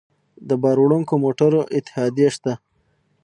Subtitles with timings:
[0.47, 2.53] د بار وړونکو موټرو اتحادیې شته